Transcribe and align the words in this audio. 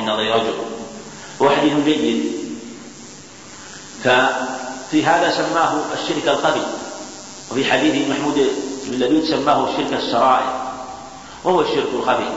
نظر 0.00 0.22
رجل 0.22 0.54
هو 1.42 1.50
حديث 1.50 1.72
جيد. 1.84 2.32
ففي 4.04 5.04
هذا 5.04 5.30
سماه 5.30 5.80
الشرك 5.94 6.28
الخفي 6.28 6.66
وفي 7.50 7.72
حديث 7.72 8.08
محمود 8.08 8.50
بن 8.86 9.04
لبيد 9.04 9.24
سماه 9.24 9.68
الشرك 9.68 9.92
السرائر. 9.92 10.52
وهو 11.44 11.60
الشرك 11.60 11.88
الخفي 11.94 12.28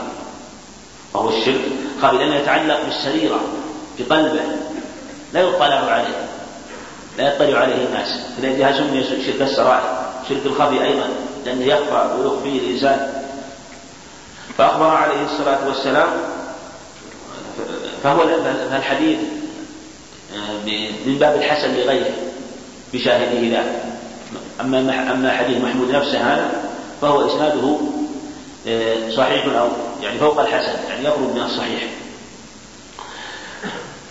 وهو 1.13 1.29
الشرك 1.29 1.61
الخفي 1.97 2.17
لأنه 2.17 2.35
يتعلق 2.35 2.79
بالسريرة 2.85 3.39
في 3.97 4.03
قلبه 4.03 4.41
لا 5.33 5.41
يطلع 5.41 5.75
عليه. 5.75 6.27
لا 7.17 7.35
يطلع 7.35 7.59
عليه 7.59 7.85
الناس. 7.85 8.19
فلذلك 8.37 8.75
سمي 8.77 9.03
شرك 9.25 9.41
السرائر 9.41 10.11
شرك 10.29 10.45
الخفي 10.45 10.83
أيضا 10.83 11.09
لأنه 11.45 11.65
يخفى 11.65 12.15
ويخفيه 12.19 12.59
الإنسان. 12.59 13.23
فأخبر 14.57 14.87
عليه 14.87 15.25
الصلاة 15.25 15.67
والسلام 15.67 16.09
فهو 18.03 18.23
الحديث 18.75 19.19
آه، 20.35 20.53
من 21.05 21.17
باب 21.19 21.35
الحسن 21.35 21.73
لغيره 21.73 22.13
بشاهده 22.93 23.49
ذاك 23.49 23.83
أما 24.61 25.11
أما 25.11 25.31
حديث 25.31 25.57
محمود 25.57 25.91
نفسه 25.91 26.33
هذا 26.33 26.51
فهو 27.01 27.27
إسناده 27.27 27.77
آه، 28.67 29.09
صحيح 29.09 29.45
أو 29.45 29.67
يعني 30.01 30.19
فوق 30.19 30.39
الحسن 30.39 30.89
يعني 30.89 31.03
يقرب 31.03 31.35
من 31.35 31.41
الصحيح. 31.41 31.83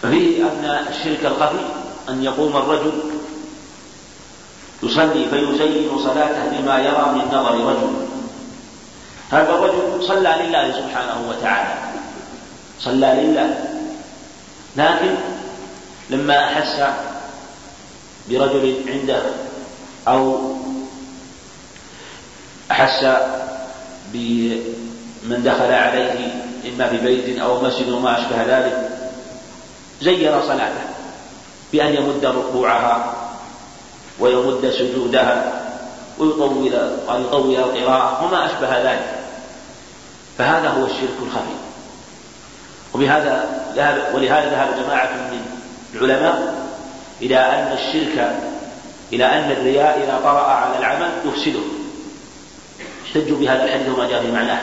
ففيه 0.02 0.42
أن 0.42 0.86
الشرك 0.88 1.26
الخفي 1.26 1.64
أن 2.08 2.24
يقوم 2.24 2.56
الرجل 2.56 2.92
يصلي 4.82 5.26
فيزين 5.30 5.98
صلاته 5.98 6.58
بما 6.58 6.78
يرى 6.78 7.12
من 7.14 7.38
نظر 7.38 7.54
رجل. 7.54 7.92
هذا 9.30 9.50
الرجل 9.50 10.04
صلى 10.04 10.36
لله 10.40 10.72
سبحانه 10.72 11.28
وتعالى. 11.28 11.74
صلى 12.80 13.22
لله. 13.22 13.69
لكن 14.76 15.14
لما 16.10 16.44
أحس 16.44 16.82
برجل 18.28 18.74
عنده 18.88 19.22
أو 20.08 20.40
أحس 22.70 23.04
بمن 24.12 25.42
دخل 25.44 25.72
عليه 25.72 26.44
إما 26.68 26.88
في 26.88 26.96
بيت 26.96 27.38
أو 27.38 27.62
مسجد 27.62 27.88
وما 27.88 28.20
أشبه 28.20 28.58
ذلك 28.58 28.90
زين 30.02 30.42
صلاته 30.42 30.84
بأن 31.72 31.94
يمد 31.94 32.24
ركوعها 32.24 33.14
ويمد 34.20 34.70
سجودها 34.70 35.62
ويطول 36.18 36.72
ويطول 37.08 37.56
القراءة 37.56 38.24
وما 38.24 38.46
أشبه 38.46 38.92
ذلك. 38.92 39.20
فهذا 40.38 40.68
هو 40.68 40.84
الشرك 40.84 41.16
الخفي. 41.22 41.69
وبهذا 42.94 43.62
ذهب 43.76 44.14
ولهذا 44.14 44.50
ذهب 44.50 44.84
جماعة 44.84 45.10
من 45.14 45.42
العلماء 45.94 46.54
إلى 47.22 47.36
أن 47.36 47.72
الشرك 47.72 48.36
إلى 49.12 49.24
أن 49.24 49.50
الرياء 49.50 49.98
إذا 50.04 50.20
طرأ 50.22 50.42
على 50.42 50.78
العمل 50.78 51.08
يفسده. 51.24 51.60
احتجوا 53.06 53.38
بهذا 53.38 53.64
الحديث 53.64 53.88
وما 53.88 54.08
جاء 54.08 54.22
في 54.22 54.32
معناه. 54.32 54.60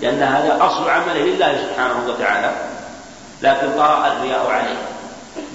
لأن 0.00 0.22
هذا 0.22 0.58
أصل 0.60 0.90
عمله 0.90 1.20
لله 1.20 1.58
سبحانه 1.58 2.08
وتعالى. 2.08 2.52
لكن 3.42 3.72
طرأ 3.76 4.06
الرياء 4.06 4.50
عليه. 4.50 4.76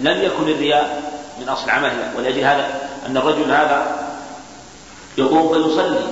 لم 0.02 0.24
يكن 0.24 0.50
الرياء 0.50 1.02
من 1.40 1.50
أصل 1.50 1.70
عمله. 1.70 2.12
ولأجل 2.18 2.40
هذا 2.40 2.68
أن 3.06 3.18
الرجل 3.18 3.52
هذا 3.52 4.08
يقوم 5.18 5.54
فيصلي. 5.54 6.08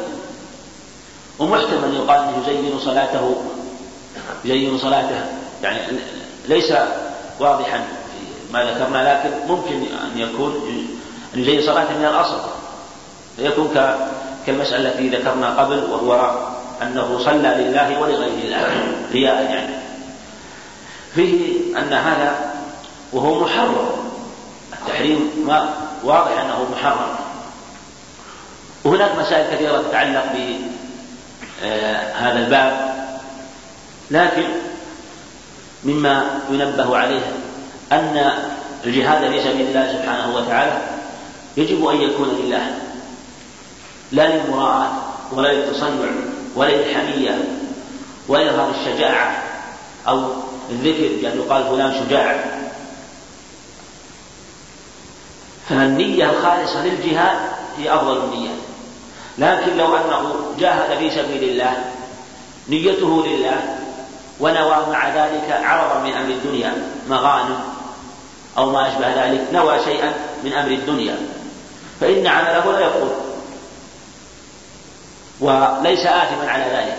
ومحتمل 1.39 1.95
يقال 1.95 2.19
أنه 2.19 2.43
يزين 2.47 2.79
صلاته 2.79 3.35
يزين 4.45 4.77
صلاته. 4.77 5.42
يعني 5.63 5.79
ليس 6.47 6.73
واضحا 7.39 7.77
في 7.77 8.53
ما 8.53 8.63
ذكرنا 8.63 9.13
لكن 9.13 9.47
ممكن 9.47 9.85
أن 10.03 10.17
يكون 10.17 10.53
أن 11.35 11.39
يزين 11.39 11.61
صلاته 11.61 11.97
من 11.97 12.05
الأصل 12.05 12.39
فيكون 13.37 13.75
كالمسألة 14.45 14.89
التي 14.89 15.09
ذكرنا 15.09 15.49
قبل 15.61 15.83
وهو 15.83 16.31
أنه 16.81 17.19
صلى 17.25 17.55
لله 17.57 17.99
ولغير 17.99 18.43
الله 18.43 18.67
رياء 19.13 19.43
يعني 19.43 19.75
فيه 21.15 21.59
أن 21.77 21.93
هذا 21.93 22.53
وهو 23.13 23.39
محرم. 23.39 23.89
التحريم 24.73 25.43
ما 25.47 25.69
واضح 26.03 26.31
أنه 26.39 26.67
محرم. 26.71 27.15
وهناك 28.83 29.11
مسائل 29.19 29.55
كثيرة 29.55 29.81
تتعلق 29.81 30.25
بهذا 31.63 32.39
الباب. 32.39 32.93
لكن 34.11 34.47
مما 35.85 36.39
ينبه 36.49 36.97
عليه 36.97 37.21
أن 37.91 38.31
الجهاد 38.85 39.31
في 39.31 39.43
سبيل 39.43 39.67
الله 39.67 39.93
سبحانه 39.93 40.35
وتعالى 40.35 40.81
يجب 41.57 41.85
أن 41.85 42.01
يكون 42.01 42.29
لله 42.43 42.75
لا 44.11 44.37
للمراءة 44.37 45.13
ولا 45.31 45.53
للتصنع 45.53 46.09
ولا 46.55 46.71
للحمية 46.71 47.43
ولا 48.27 48.43
لإظهار 48.43 48.71
الشجاعة 48.79 49.43
أو 50.07 50.25
الذكر 50.69 51.09
بأن 51.21 51.37
يقال 51.37 51.63
فلان 51.63 51.93
شجاع. 51.93 52.45
فالنية 55.69 56.29
الخالصة 56.29 56.85
للجهاد 56.85 57.37
هي 57.77 57.95
أفضل 57.95 58.23
النيات 58.23 58.57
لكن 59.37 59.77
لو 59.77 59.95
أنه 59.95 60.33
جاهد 60.59 60.97
في 60.97 61.09
سبيل 61.09 61.43
الله 61.43 61.73
نيته 62.69 63.25
لله 63.27 63.82
ونوى 64.39 64.77
مع 64.91 65.09
ذلك 65.09 65.61
عرضا 65.63 65.99
من 65.99 66.13
أمر 66.13 66.29
الدنيا 66.29 66.73
مغانم 67.09 67.59
أو 68.57 68.69
ما 68.71 68.87
أشبه 68.87 69.25
ذلك 69.25 69.41
نوى 69.53 69.83
شيئا 69.83 70.13
من 70.43 70.53
أمر 70.53 70.71
الدنيا. 70.71 71.17
فإن 72.01 72.27
عمله 72.27 72.71
لا 72.71 72.79
يبطل 72.79 73.11
وليس 75.39 75.99
آثما 75.99 76.51
على 76.51 76.63
ذلك. 76.63 76.97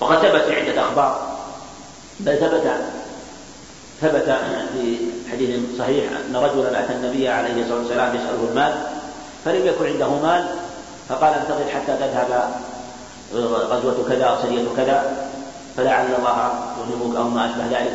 وقد 0.00 0.18
ثبت 0.18 0.42
في 0.42 0.60
عدة 0.60 0.82
أخبار. 0.82 1.30
بل 2.20 2.36
ثبت 2.36 2.72
ثبت 4.00 4.38
في 4.72 4.96
حديث 5.32 5.60
صحيح 5.78 6.04
أن 6.28 6.36
رجلا 6.36 6.84
أتى 6.84 6.92
النبي 6.92 7.28
عليه 7.28 7.62
الصلاة 7.62 7.78
والسلام 7.78 8.16
يسأله 8.16 8.48
المال 8.50 8.74
فلم 9.44 9.66
يكن 9.66 9.86
عنده 9.86 10.08
مال 10.08 10.54
فقال 11.08 11.34
انتظر 11.34 11.64
حتى 11.74 11.96
تذهب 11.96 12.50
غزوة 13.70 14.08
كذا 14.08 14.24
أو 14.24 14.42
سرية 14.42 14.64
كذا. 14.76 15.29
فلعل 15.76 16.06
الله 16.18 16.52
يهمك 16.90 17.16
أو 17.16 17.24
ما 17.24 17.46
أشبه 17.46 17.78
ذلك. 17.78 17.92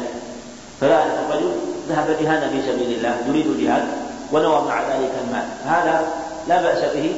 فذلك 0.82 1.20
الرجل 1.30 1.52
ذهب 1.90 2.18
جهادا 2.22 2.50
في 2.50 2.62
سبيل 2.62 2.98
الله 2.98 3.18
يريد 3.28 3.48
الجهاد 3.48 3.88
ونوى 4.32 4.62
مع 4.68 4.82
ذلك 4.82 5.12
المال. 5.28 5.46
هذا 5.66 6.08
لا 6.48 6.62
بأس 6.62 6.96
به 6.96 7.16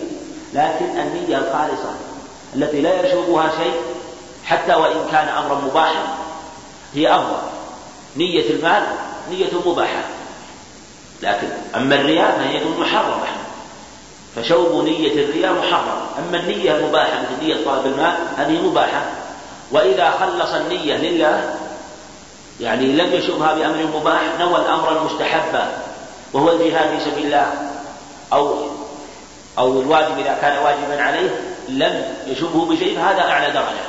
لكن 0.53 0.85
النية 1.00 1.38
الخالصة 1.38 1.91
التي 2.56 2.81
لا 2.81 3.07
يشوبها 3.07 3.50
شيء 3.57 3.73
حتى 4.46 4.73
وإن 4.73 4.97
كان 5.12 5.28
أمرا 5.28 5.62
مباحا 5.62 6.03
هي 6.94 7.16
أفضل 7.16 7.38
نية 8.17 8.50
المال 8.50 8.84
نية 9.29 9.51
مباحة. 9.66 10.03
لكن 11.22 11.47
أما 11.75 11.96
الرياء 11.96 12.38
فهي 12.38 12.62
محرمة. 12.79 13.28
فشوب 14.35 14.84
نية 14.84 15.25
الرياء 15.25 15.53
محرم. 15.53 16.01
أما 16.19 16.38
النية 16.38 16.78
المباحة 16.78 17.22
مثل 17.22 17.46
نية 17.46 17.66
طلب 17.66 17.85
المال 17.85 18.16
هذه 18.38 18.62
مباحة. 18.62 19.06
وإذا 19.72 20.11
خلص 20.11 20.53
النية 20.53 20.97
لله 20.97 21.55
يعني 22.59 22.85
لم 22.85 23.13
يشبها 23.13 23.53
بأمر 23.53 24.00
مباح 24.00 24.22
نوى 24.39 24.55
الأمر 24.55 24.97
المستحب 24.97 25.59
وهو 26.33 26.51
الجهاد 26.51 27.00
في 27.00 27.11
سبيل 27.11 27.25
الله 27.25 27.53
أو 28.33 28.55
أو 29.57 29.81
الواجب 29.81 30.19
إذا 30.19 30.38
كان 30.41 30.63
واجبا 30.63 31.03
عليه 31.03 31.29
لم 31.69 32.16
يشبه 32.28 32.66
بشيء 32.66 32.95
فهذا 32.95 33.22
أعلى 33.22 33.53
درجة. 33.53 33.88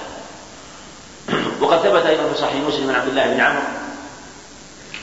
وقد 1.62 1.78
ثبت 1.78 2.06
أيضا 2.06 2.33
في 2.33 2.41
صحيح 2.41 2.55
مسلم 2.69 2.91
عن 2.91 2.95
عبد 2.95 3.09
الله 3.09 3.27
بن 3.27 3.41
عمرو 3.41 3.62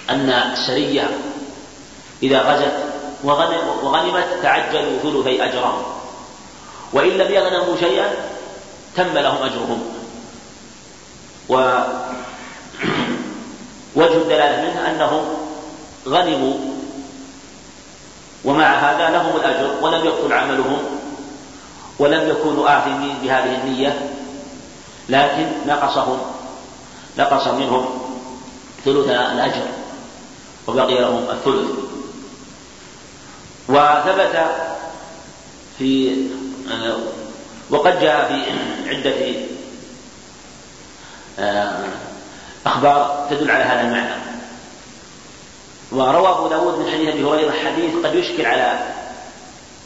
أن 0.09 0.29
السرية 0.29 1.09
إذا 2.23 2.41
غزت 2.41 2.73
وغنمت 3.83 4.27
تعجلوا 4.43 4.99
ثلثي 5.03 5.43
أجرهم 5.43 5.83
وإن 6.93 7.09
لم 7.09 7.33
يغنموا 7.33 7.77
شيئا 7.79 8.09
تم 8.95 9.17
لهم 9.17 9.43
أجرهم. 9.43 9.94
ووجه 11.49 11.97
الدلالة 13.97 14.61
منه 14.61 14.89
أنهم 14.89 15.23
غنموا 16.07 16.57
ومع 18.45 18.73
هذا 18.73 19.09
لهم 19.09 19.35
الأجر 19.35 19.75
ولم 19.81 20.05
يبطل 20.05 20.33
عملهم 20.33 20.77
ولم 21.99 22.29
يكونوا 22.29 22.77
آثمين 22.77 23.15
بهذه 23.23 23.61
النية 23.63 24.11
لكن 25.09 25.47
نقصهم 25.67 26.17
نقص 27.17 27.47
منهم 27.47 27.85
ثلث 28.85 29.09
الأجر 29.09 29.67
وبقي 30.67 31.01
لهم 31.01 31.25
الثلث. 31.29 31.71
وثبت 33.69 34.45
في 35.77 36.15
وقد 37.69 37.99
جاء 37.99 38.27
في 38.27 38.41
عدة 38.89 39.54
أخبار 42.65 43.27
تدل 43.29 43.51
على 43.51 43.63
هذا 43.63 43.81
المعنى. 43.81 44.21
وروى 45.91 46.29
أبو 46.29 46.47
داود 46.47 46.79
من 46.79 46.91
حديث 46.91 47.09
أبي 47.09 47.23
هريرة 47.23 47.51
حديث 47.51 47.95
قد 48.05 48.15
يشكل 48.15 48.45
على 48.45 48.79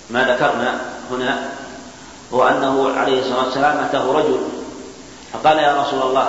ما 0.10 0.24
ذكرنا 0.24 0.82
هنا 1.12 1.50
هو 2.34 2.48
أنه 2.48 2.94
عليه 2.98 3.20
الصلاة 3.20 3.46
والسلام 3.46 3.78
أتاه 3.78 4.12
رجل 4.12 4.40
فقال 5.34 5.58
يا 5.58 5.82
رسول 5.82 6.02
الله 6.02 6.28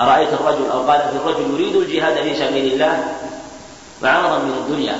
أرأيت 0.00 0.32
الرجل؟ 0.32 0.70
أو 0.70 0.90
قال 0.90 1.00
في 1.00 1.16
الرجل 1.16 1.50
يريد 1.50 1.76
الجهاد 1.76 2.14
في 2.22 2.34
سبيل 2.36 2.72
الله 2.72 3.04
وعرضا 4.02 4.38
من 4.38 4.52
الدنيا. 4.52 4.98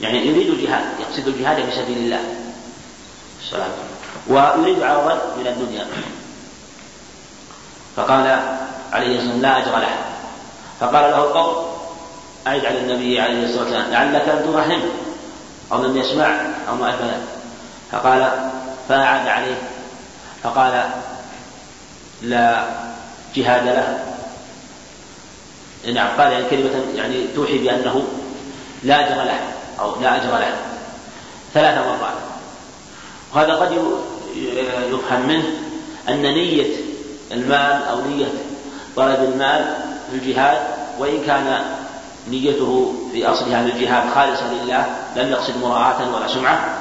يعني 0.00 0.26
يريد 0.26 0.48
الجهاد 0.48 0.84
يقصد 1.00 1.28
الجهاد 1.28 1.56
في 1.56 1.76
سبيل 1.76 1.98
الله. 1.98 2.20
السلام 3.42 3.70
ويريد 4.28 4.82
عرضا 4.82 5.14
من 5.38 5.46
الدنيا. 5.46 5.86
فقال 7.96 8.40
عليه 8.92 9.18
الصلاة 9.18 9.32
والسلام 9.32 9.40
لا 9.40 9.58
أجر 9.58 9.78
له 9.78 9.96
فقال 10.80 11.10
له 11.10 11.18
القوم 11.18 11.66
أعد 12.46 12.64
على 12.64 12.78
النبي 12.78 13.20
عليه 13.20 13.44
الصلاة 13.44 13.62
والسلام 13.62 13.90
لعلك 13.90 14.28
أن 14.28 14.52
ترحم 14.52 14.80
أو 15.72 15.84
لم 15.84 15.96
يسمع 15.96 16.40
أو 16.68 16.74
ما 16.74 16.90
أشبه 16.90 17.10
فقال 17.92 18.50
فأعاد 18.88 19.28
عليه. 19.28 19.56
فقال 20.42 20.90
لا 22.22 22.64
جهاد 23.36 23.66
له. 23.66 24.04
نعم 25.94 26.08
قال 26.18 26.32
يعني 26.32 26.50
كلمة 26.50 26.70
يعني 26.94 27.26
توحي 27.34 27.58
بأنه 27.58 28.04
لا 28.82 29.06
أجر 29.06 29.22
له 29.22 29.40
أو 29.80 30.00
لا 30.00 30.16
أجر 30.16 30.38
له. 30.38 30.56
ثلاث 31.54 31.78
مرات. 31.86 32.14
وهذا 33.34 33.54
قد 33.54 33.72
يفهم 34.90 35.26
منه 35.28 35.44
أن 36.08 36.22
نية 36.22 36.93
المال 37.34 37.82
أو 37.90 38.00
نية 38.00 38.26
طلب 38.96 39.32
المال 39.32 39.76
في 40.10 40.16
الجهاد 40.16 40.58
وإن 40.98 41.22
كان 41.26 41.64
نيته 42.30 42.94
في 43.12 43.26
أصلها 43.26 43.62
للجهاد 43.62 44.14
خالصة 44.14 44.52
لله 44.52 44.86
لم 45.16 45.30
يقصد 45.30 45.56
مراعاة 45.62 46.14
ولا 46.14 46.28
سمعة. 46.28 46.78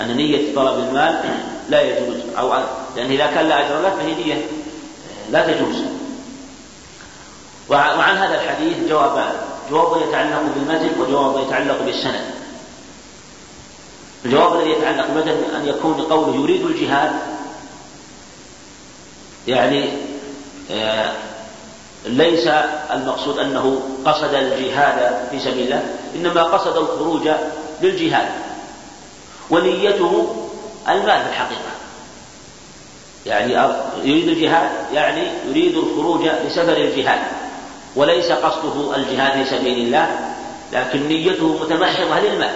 أن 0.00 0.16
نية 0.16 0.54
طلب 0.54 0.78
المال 0.88 1.20
لا 1.70 1.82
يجوز. 1.82 2.16
أو 2.38 2.52
لأن 2.96 3.10
إذا 3.10 3.26
كان 3.26 3.48
لا 3.48 3.66
أجر 3.66 3.82
له 3.82 3.90
فهي 3.90 4.14
نية 4.14 4.46
لا 5.30 5.46
تجوز. 5.46 5.76
وعن 7.68 8.16
هذا 8.16 8.34
الحديث 8.42 8.88
جوابان 8.88 9.32
جواب 9.70 10.02
يتعلق 10.08 10.42
بالمتن 10.54 11.00
وجواب 11.00 11.46
يتعلق 11.46 11.82
بالسند. 11.82 12.24
الجواب 14.24 14.56
الذي 14.56 14.70
يتعلق 14.70 15.06
بالمتن 15.06 15.54
أن 15.56 15.68
يكون 15.68 15.94
قوله 15.94 16.42
يريد 16.42 16.66
الجهاد 16.66 17.12
يعني 19.48 19.88
آه، 20.70 21.12
ليس 22.06 22.48
المقصود 22.90 23.38
أنه 23.38 23.80
قصد 24.04 24.34
الجهاد 24.34 25.28
في 25.30 25.40
سبيل 25.40 25.64
الله 25.64 25.82
إنما 26.16 26.42
قصد 26.42 26.76
الخروج 26.76 27.28
للجهاد 27.82 28.28
ونيته 29.50 30.36
المال 30.88 31.22
في 31.22 31.28
الحقيقة. 31.28 31.70
يعني 33.26 33.52
يريد 34.04 34.28
الجهاد 34.28 34.70
يعني 34.92 35.22
يريد 35.48 35.76
الخروج 35.76 36.28
لسفر 36.46 36.76
الجهاد 36.76 37.20
وليس 37.96 38.32
قصده 38.32 38.96
الجهاد 38.96 39.44
في 39.44 39.50
سبيل 39.50 39.78
الله 39.78 40.08
لكن 40.72 41.08
نيته 41.08 41.58
متمحضة 41.62 42.20
للمال. 42.20 42.54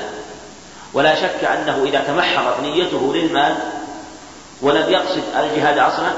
ولا 0.94 1.15
شك 1.15 1.44
أنه 1.44 1.85
إذا 1.85 2.00
تمحضت 2.00 2.61
نيته 2.62 3.15
للمال 3.15 3.56
ولم 4.62 4.91
يقصد 4.91 5.23
الجهاد 5.37 5.79
أصلا 5.79 6.12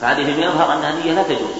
فهذه 0.00 0.22
من 0.22 0.42
يظهر 0.42 0.72
أنها 0.72 0.92
نية 0.92 1.12
لا 1.12 1.22
تجوز. 1.22 1.56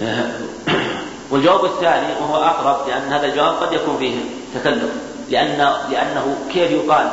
والجواب 1.30 1.64
الثاني 1.64 2.12
وهو 2.20 2.36
أقرب 2.36 2.88
لأن 2.88 3.12
هذا 3.12 3.26
الجواب 3.26 3.54
قد 3.54 3.72
يكون 3.72 3.98
فيه 3.98 4.14
تكلف 4.54 4.90
لأن 5.30 5.74
لأنه 5.90 6.36
كيف 6.52 6.70
يقال 6.70 7.10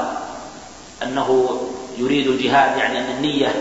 أنه 1.04 1.60
يريد 1.98 2.28
الجهاد؟ 2.28 2.78
يعني 2.78 3.00
أن 3.00 3.10
النية 3.18 3.56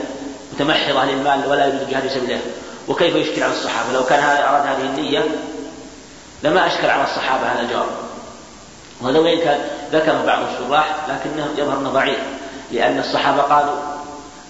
متمحضة 0.52 1.04
للمال 1.04 1.50
ولا 1.50 1.66
يريد 1.66 1.80
الجهاد 1.80 2.02
في 2.02 2.08
سبيل 2.08 2.30
الله. 2.30 2.40
وكيف 2.88 3.16
يشكل 3.16 3.42
على 3.42 3.52
الصحابة؟ 3.52 3.92
لو 3.92 4.04
كان 4.04 4.20
هذا 4.20 4.48
أراد 4.48 4.66
هذه 4.66 4.86
النية 4.86 5.24
لما 6.42 6.66
أشكل 6.66 6.90
على 6.90 7.04
الصحابة 7.04 7.46
هذا 7.46 7.60
الجواب. 7.60 7.86
وهذا 9.00 9.18
وإن 9.18 9.38
كان 9.38 9.60
ذكر 9.92 10.26
بعض 10.26 10.38
الشراح 10.42 10.96
لكنه 11.08 11.48
يظهر 11.58 11.78
أنه 11.78 11.90
ضعيف 11.90 12.18
لأن 12.72 12.98
الصحابة 12.98 13.42
قالوا 13.42 13.95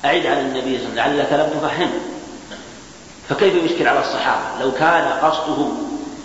أعد 0.04 0.26
على 0.26 0.40
النبي 0.40 0.78
صلى 0.78 0.88
الله 0.88 1.02
عليه 1.02 1.14
وسلم 1.14 1.26
لعلك 1.26 1.32
لم 1.32 1.60
تفهم 1.60 1.90
فكيف 3.28 3.54
يشكل 3.54 3.88
على 3.88 4.00
الصحابة؟ 4.00 4.42
لو 4.60 4.72
كان 4.72 5.04
قصده 5.22 5.68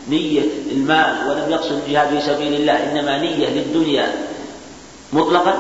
نية 0.09 0.43
المال 0.71 1.29
ولم 1.29 1.51
يقصد 1.51 1.71
الجهاد 1.71 2.09
في 2.09 2.21
سبيل 2.21 2.53
الله 2.53 2.73
إنما 2.73 3.17
نية 3.17 3.47
للدنيا 3.49 4.27
مطلقا؟ 5.13 5.53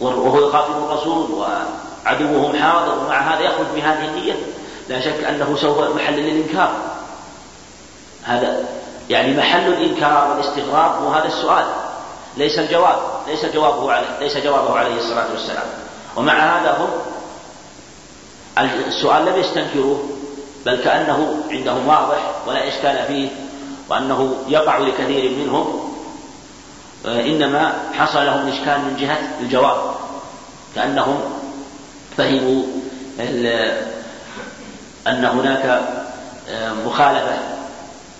وهو 0.00 0.48
يخاطب 0.48 0.84
الرسول 0.84 1.30
وعدوهم 1.30 2.56
حاضر 2.56 2.98
ومع 2.98 3.34
هذا 3.34 3.40
يخرج 3.40 3.66
بهذه 3.74 4.04
النية؟ 4.04 4.34
لا 4.88 5.00
شك 5.00 5.24
أنه 5.24 5.56
سوف 5.56 5.96
محل 5.96 6.14
للإنكار. 6.14 6.72
هذا 8.22 8.64
يعني 9.10 9.36
محل 9.36 9.66
الإنكار 9.66 10.30
والاستغراب 10.30 11.02
هو 11.02 11.08
هذا 11.08 11.26
السؤال 11.26 11.66
ليس 12.36 12.58
الجواب 12.58 12.98
ليس 13.28 13.44
جوابه 13.44 13.92
عليه 13.92 14.18
ليس 14.20 14.36
جوابه 14.36 14.78
عليه 14.78 14.98
الصلاة 14.98 15.26
والسلام. 15.32 15.66
ومع 16.18 16.32
هذا 16.32 16.76
هم 16.78 16.90
السؤال 18.86 19.26
لم 19.26 19.36
يستنكروه 19.40 20.08
بل 20.66 20.76
كأنه 20.84 21.44
عندهم 21.50 21.88
واضح 21.88 22.30
ولا 22.46 22.68
إشكال 22.68 23.06
فيه 23.06 23.28
وأنه 23.88 24.36
يقع 24.48 24.78
لكثير 24.78 25.30
منهم. 25.30 25.94
إنما 27.06 27.72
حصل 27.92 28.26
لهم 28.26 28.48
إشكال 28.48 28.78
من 28.80 28.96
جهة 29.00 29.18
الجواب 29.40 29.94
كأنهم 30.74 31.20
فهموا 32.16 32.62
أن 35.06 35.24
هناك 35.24 35.82
مخالفة 36.86 37.38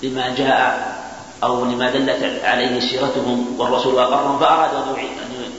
لما 0.02 0.34
جاء 0.34 0.88
أو 1.42 1.64
لما 1.64 1.90
دلت 1.90 2.44
عليه 2.44 2.80
سيرتهم 2.80 3.56
والرسول 3.58 3.98
أقرهم 3.98 4.38
فأرادوا 4.38 4.96
أن 4.96 5.06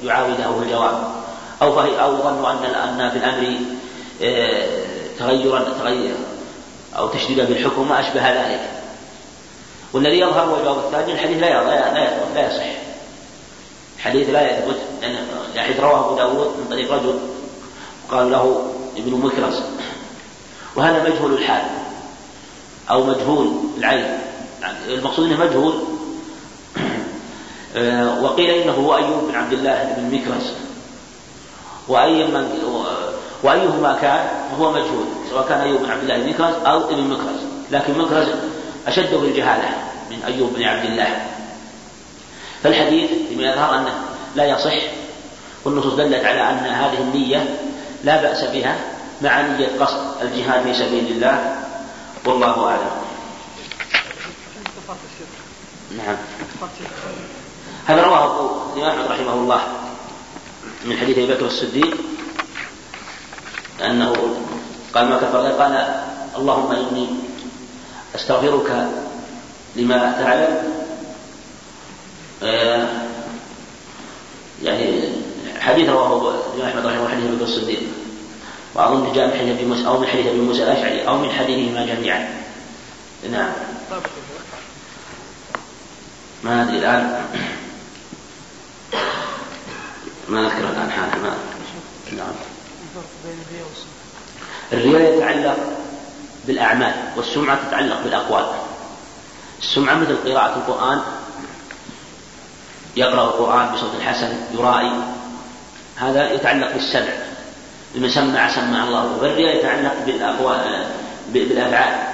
يعاوده 0.04 0.64
الجواب. 0.64 1.19
أو 1.62 1.80
أو 1.80 2.18
ظنوا 2.18 2.52
أن 2.52 2.66
أن 2.66 3.10
في 3.10 3.18
الأمر 3.18 3.60
آه، 4.22 4.84
تغيرا 5.20 5.60
تغير 5.80 6.16
أو 6.98 7.08
تشديدا 7.08 7.44
بالحكم 7.44 7.90
ما 7.90 8.00
أشبه 8.00 8.30
ذلك. 8.30 8.70
والذي 9.94 10.20
يظهر 10.20 10.46
هو 10.46 10.56
الجواب 10.56 10.78
الثاني 10.78 11.14
الحديث 11.14 11.38
لا 11.38 11.64
لا 11.64 11.94
لا 12.36 12.48
يصح. 12.48 12.66
الحديث 13.98 14.30
لا 14.30 14.52
يثبت 14.52 14.78
لأن 15.02 15.16
الحديث 15.56 15.80
رواه 15.80 16.06
أبو 16.06 16.16
داود 16.16 16.48
من 16.48 16.68
طريق 16.70 16.94
رجل 16.94 17.20
قال 18.12 18.32
له 18.32 18.74
ابن 18.98 19.12
مكرس 19.12 19.64
وهذا 20.76 21.10
مجهول 21.10 21.34
الحال 21.34 21.64
أو 22.90 23.04
مجهول 23.04 23.52
العين. 23.78 24.20
المقصود 24.88 25.26
أنه 25.26 25.46
مجهول. 25.46 25.74
آه، 27.76 28.24
وقيل 28.24 28.50
إنه 28.50 28.72
هو 28.72 28.96
أيوب 28.96 29.28
بن 29.30 29.36
عبد 29.36 29.54
الله 29.54 29.96
بن 29.98 30.16
مكرس 30.16 30.54
وأي 31.90 32.28
من 32.28 32.60
وأيهما 33.44 33.98
كان؟ 34.02 34.28
فهو 34.52 34.72
مجهول 34.72 35.06
سواء 35.30 35.48
كان 35.50 35.60
أيوب 35.62 35.82
بن 35.82 35.92
عبد 35.92 36.02
الله 36.02 36.18
بن 36.18 36.30
مكرز 36.30 36.56
أو 36.66 36.90
ابن 36.90 37.04
مكرز 37.04 37.40
لكن 37.72 37.98
مكرز 37.98 38.28
أشد 38.88 39.08
في 39.08 39.26
الجهالة 39.26 39.70
من 40.12 40.24
أيوب 40.26 40.54
بن 40.54 40.64
عبد 40.64 40.86
الله. 40.86 41.22
فالحديث 42.64 43.10
فيما 43.30 43.44
يظهر 43.44 43.76
أنه 43.76 43.94
لا 44.36 44.46
يصح 44.46 44.74
والنصوص 45.66 45.94
دلت 45.94 46.26
على 46.26 46.50
أن 46.50 46.58
هذه 46.58 46.98
النية 47.02 47.60
لا 48.04 48.22
بأس 48.22 48.44
بها 48.44 48.76
مع 49.22 49.42
نية 49.42 49.70
قصد 49.80 49.98
الجهاد 50.22 50.64
في 50.64 50.74
سبيل 50.74 51.08
الله. 51.12 51.56
والله 52.26 52.68
أعلم. 52.68 52.92
نعم. 55.98 56.18
هذا 57.86 58.04
رواه 58.04 58.62
الإمام 58.76 59.00
أحمد 59.00 59.12
رحمه 59.12 59.34
الله. 59.34 59.62
من 60.86 60.98
حديث 60.98 61.18
أبي 61.18 61.28
بكر 61.34 61.46
الصديق 61.46 61.98
أنه 63.86 64.14
قال 64.94 65.10
ما 65.10 65.18
كفر 65.18 65.38
قال 65.38 66.04
اللهم 66.38 66.72
إني 66.72 67.08
أستغفرك 68.16 68.90
لما 69.76 70.16
تعلم. 70.20 70.58
آه 72.44 72.88
يعني 74.64 75.10
حديث 75.60 75.90
رواه 75.90 76.36
الإمام 76.54 76.70
أحمد 76.70 76.86
رحمه 76.86 77.00
الله 77.00 77.10
حديث 77.10 77.26
أبي 77.26 77.44
الصديق. 77.44 77.80
وأظن 78.76 79.14
جاء 79.14 79.28
من 79.28 79.34
حديث 79.34 79.58
أبي 79.58 79.66
موسى 79.66 79.88
أو 79.88 80.00
من 80.00 80.08
حديث 80.08 80.28
أبي 80.28 80.42
موسى 80.42 80.64
الأشعري 80.64 81.08
أو 81.08 81.18
من 81.18 81.32
حديثهما 81.32 81.86
جميعا. 81.86 82.30
نعم. 83.32 83.52
ما 86.44 86.64
أدري 86.64 86.78
الآن. 86.78 87.26
ما 90.30 90.48
أذكر 90.48 90.70
الآن 90.70 90.92
حالها 90.92 91.18
ما 91.18 91.38
نعم. 92.18 92.34
الرياء 94.74 95.18
يتعلق 95.18 95.58
بالأعمال 96.48 96.94
والسمعة 97.18 97.68
تتعلق 97.68 98.04
بالأقوال. 98.04 98.46
السمعة 99.62 99.96
مثل 99.96 100.18
قراءة 100.26 100.56
القرآن 100.56 101.02
يقرأ 102.96 103.24
القرآن 103.24 103.74
بصوت 103.74 104.02
حسن 104.02 104.34
يرائي. 104.54 104.92
هذا 105.96 106.34
يتعلق 106.34 106.74
بالسمع. 106.74 107.14
لمن 107.96 108.10
سمع 108.10 108.56
سمع 108.56 108.84
الله. 108.84 109.18
والرياء 109.22 109.58
يتعلق 109.58 109.96
بالأقوال 110.06 110.86
بالأفعال. 111.28 112.10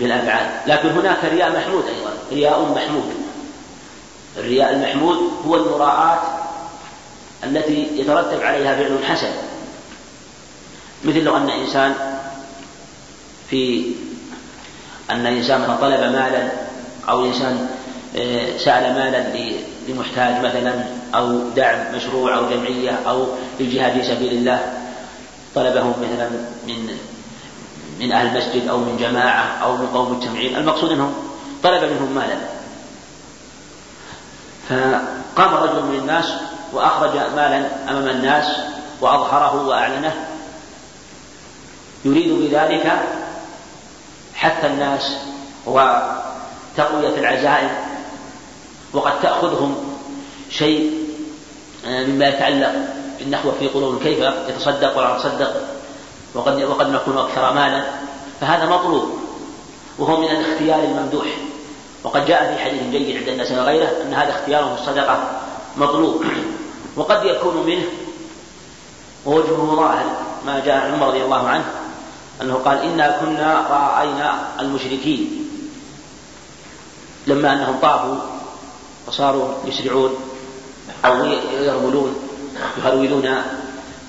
بالأفعال. 0.00 0.50
لكن 0.66 0.88
هناك 0.88 1.24
رياء 1.24 1.60
محمود 1.60 1.84
أيضا. 1.86 2.12
رياء 2.32 2.62
محمود. 2.62 3.23
الرياء 4.36 4.72
المحمود 4.72 5.18
هو 5.46 5.56
المراءة 5.56 6.40
التي 7.44 7.88
يترتب 7.96 8.40
عليها 8.42 8.76
فعل 8.76 9.04
حسن. 9.04 9.30
مثل 11.04 11.18
لو 11.18 11.36
أن 11.36 11.50
إنسان 11.50 11.94
في 13.50 13.92
أن 15.10 15.26
إنسان 15.26 15.60
مثلا 15.60 15.76
طلب 15.76 16.00
مالا 16.00 16.48
أو 17.08 17.24
إنسان 17.24 17.68
آه، 18.16 18.58
سأل 18.58 18.94
مالا 18.94 19.24
لمحتاج 19.88 20.44
مثلا 20.44 20.84
أو 21.14 21.38
دعم 21.56 21.94
مشروع 21.94 22.38
أو 22.38 22.50
جمعية 22.50 22.90
أو 22.90 23.26
للجهاد 23.60 23.92
في 23.92 24.02
سبيل 24.02 24.32
الله 24.32 24.60
طلبه 25.54 25.88
مثلا 25.88 26.28
من 26.68 26.96
من 28.00 28.12
أهل 28.12 28.26
المسجد 28.26 28.68
أو 28.68 28.78
من 28.78 28.96
جماعة 29.00 29.44
أو 29.62 29.76
من 29.76 29.86
قوم 29.86 30.16
مجتمعين 30.16 30.56
المقصود 30.56 30.92
أنهم 30.92 31.14
طلب 31.62 31.84
منهم 31.84 32.14
مالا. 32.14 32.36
فقام 34.68 35.54
رجل 35.54 35.82
من 35.82 35.98
الناس 35.98 36.32
وأخرج 36.72 37.16
مالا 37.36 37.66
أمام 37.88 38.08
الناس 38.08 38.46
وأظهره 39.00 39.66
وأعلنه. 39.66 40.14
يريد 42.04 42.32
بذلك 42.32 42.92
حث 44.34 44.64
الناس 44.64 45.16
وتقوية 45.66 47.18
العزائم 47.18 47.70
وقد 48.92 49.20
تأخذهم 49.22 49.76
شيء 50.50 51.04
آه، 51.86 52.04
مما 52.04 52.28
يتعلق 52.28 52.72
بالنحو 53.18 53.52
في 53.58 53.68
قلوبهم 53.68 53.98
كيف 53.98 54.18
يتصدق 54.48 54.98
ولا 54.98 55.16
يتصدق 55.16 55.54
وقد 56.34 56.62
وقد 56.62 56.90
نكون 56.90 57.18
أكثر 57.18 57.52
مالا. 57.52 57.84
فهذا 58.40 58.66
مطلوب 58.66 59.18
وهو 59.98 60.20
من 60.20 60.28
الاختيار 60.28 60.84
الممدوح. 60.84 61.26
وقد 62.04 62.26
جاء 62.26 62.54
في 62.54 62.64
حديث 62.64 62.82
جيد 62.82 63.16
عند 63.16 63.28
الناس 63.28 63.52
وغيره 63.52 63.92
أن 64.02 64.14
هذا 64.14 64.30
اختياره 64.30 64.74
الصدقة 64.74 65.40
مطلوب. 65.76 66.24
وقد 66.96 67.24
يكون 67.24 67.66
منه 67.66 67.84
ووجهه 69.26 69.76
ظاهر 69.76 70.06
ما 70.46 70.62
جاء 70.64 70.76
عن 70.76 70.92
عمر 70.92 71.08
رضي 71.08 71.24
الله 71.24 71.48
عنه 71.48 71.64
أنه 72.42 72.54
قال 72.54 72.78
إنا 72.78 73.18
كنا 73.20 73.66
رأينا 73.70 74.38
المشركين. 74.60 75.50
لما 77.26 77.52
أنهم 77.52 77.78
طافوا 77.82 78.16
وصاروا 79.06 79.48
يسرعون 79.64 80.14
أو 81.04 81.24
يرملون 81.52 82.16
يهرولون 82.78 83.34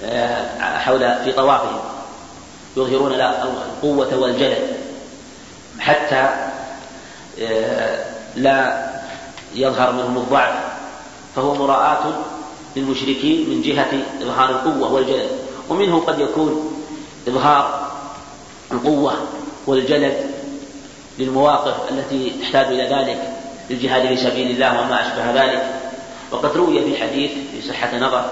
آه، 0.03 0.77
حول 0.79 0.99
في 1.23 1.31
طوافهم 1.31 1.79
يظهرون 2.77 3.13
القوة 3.13 4.17
والجلد 4.17 4.77
حتى 5.79 6.44
لا 8.35 8.89
يظهر 9.55 9.91
منهم 9.91 10.17
الضعف 10.17 10.55
فهو 11.35 11.55
مراعاة 11.55 12.13
للمشركين 12.75 13.49
من 13.49 13.61
جهة 13.61 13.91
إظهار 14.21 14.49
القوة 14.49 14.93
والجلد 14.93 15.29
ومنه 15.69 15.99
قد 15.99 16.19
يكون 16.19 16.73
إظهار 17.27 17.91
القوة 18.71 19.13
والجلد 19.67 20.17
للمواقف 21.19 21.91
التي 21.91 22.31
تحتاج 22.41 22.65
إلى 22.65 22.83
ذلك 22.83 23.33
للجهاد 23.69 24.07
في 24.07 24.17
سبيل 24.17 24.51
الله 24.51 24.81
وما 24.81 25.01
أشبه 25.01 25.43
ذلك. 25.43 25.63
وقد 26.31 26.57
روي 26.57 26.83
في 26.83 26.97
حديث 26.97 27.31
في 27.31 27.67
صحة 27.67 27.97
نظر 27.97 28.25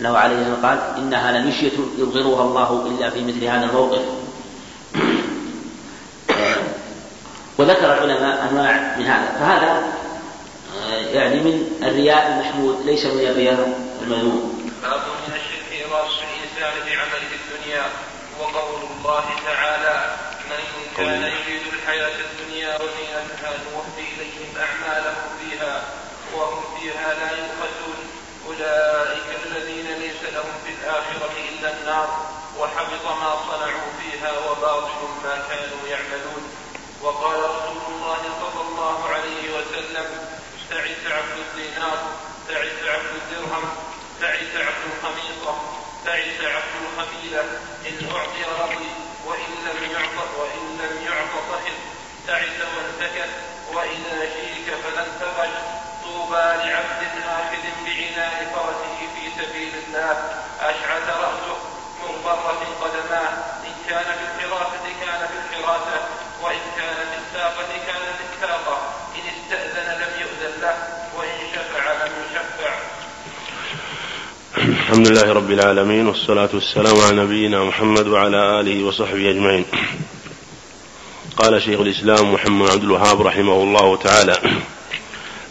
أنه 0.00 0.16
عليه 0.16 0.36
الصلاة 0.36 0.68
قال 0.68 0.78
إنها 0.98 1.32
لمشية 1.32 1.72
يظهرها 1.98 2.42
الله 2.42 2.86
إلا 2.86 3.10
في 3.10 3.24
مثل 3.24 3.44
هذا 3.44 3.64
الموقف. 3.64 4.02
وذكر 7.58 7.94
العلماء 7.94 8.48
أنواع 8.50 8.96
من 8.98 9.06
هذا. 9.06 9.32
فهذا 9.38 9.82
آه، 10.82 10.94
يعني 10.94 11.40
من 11.40 11.80
الرياء 11.82 12.26
المحمود 12.26 12.86
ليس 12.86 13.04
من 13.04 13.26
الرياء 13.26 13.78
المذموم. 14.02 14.72
باب 14.82 15.00
من 15.00 15.34
الشرك 15.34 15.86
إراس 15.86 16.10
الإنسان 16.10 16.74
بعمله 16.86 17.30
الدنيا 17.40 17.84
وقول 18.40 18.80
الله 18.96 19.24
تعالى 19.46 20.16
من 20.50 20.96
كان 20.96 21.22
يريد 21.22 21.62
الحياة 21.72 22.16
الدنيا 22.26 22.74
وزينتها 22.74 23.52
نوفي 23.72 24.04
إليهم 24.14 24.50
أعمالهم 24.58 25.28
فيها 25.40 25.82
وهم 26.34 26.62
فيها 26.76 27.14
لا 27.14 27.30
يبخسون 27.30 27.98
أولئك 28.46 29.28
الذين 29.46 29.86
ليس 29.86 30.22
لهم 30.34 30.52
في 30.64 30.70
الآخرة 30.80 31.32
إلا 31.48 31.72
النار 31.78 32.26
وحبط 32.58 33.04
ما 33.04 33.34
صنعوا 33.48 33.90
فيها 34.00 34.32
وباطل 34.38 35.02
ما 35.24 35.34
كانوا 35.48 35.88
يعملون. 35.88 36.42
وقال 37.02 37.38
رسول 37.38 37.82
الله 37.94 38.22
صلى 38.40 38.60
الله 38.68 39.08
عليه 39.08 39.42
وسلم 39.56 40.06
تعس 40.70 41.12
عبد 41.12 41.36
الدينار 41.46 41.98
تعس 42.48 42.78
عبد 42.88 43.10
الدرهم 43.22 43.64
تعس 44.20 44.52
عبد 44.56 44.84
الخميصة 44.92 45.54
تعس 46.04 46.40
عبد 46.54 46.74
الخميلة 46.84 47.40
إن 47.88 48.08
أعطي 48.16 48.44
رضي 48.62 48.86
وإن 49.26 49.50
لم 49.66 49.83
الحمد 74.94 75.08
لله 75.08 75.32
رب 75.32 75.50
العالمين 75.50 76.06
والصلاة 76.06 76.48
والسلام 76.54 77.00
على 77.00 77.22
نبينا 77.22 77.64
محمد 77.64 78.06
وعلى 78.06 78.60
آله 78.60 78.84
وصحبه 78.84 79.30
أجمعين. 79.30 79.64
قال 81.36 81.62
شيخ 81.62 81.80
الإسلام 81.80 82.32
محمد 82.32 82.70
عبد 82.70 82.82
الوهاب 82.82 83.22
رحمه 83.22 83.62
الله 83.62 83.96
تعالى 83.96 84.34